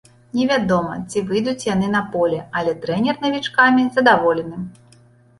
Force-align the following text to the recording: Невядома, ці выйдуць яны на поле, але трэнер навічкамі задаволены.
Невядома, 0.37 0.93
ці 1.09 1.21
выйдуць 1.31 1.65
яны 1.73 1.89
на 1.95 2.01
поле, 2.15 2.39
але 2.61 2.73
трэнер 2.85 3.19
навічкамі 3.27 3.85
задаволены. 3.99 4.57